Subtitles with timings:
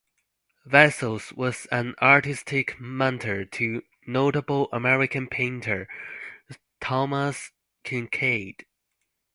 [0.65, 5.87] Wessels was an artistic mentor to notable American painter
[6.79, 7.51] Thomas
[7.85, 8.65] Kinkade.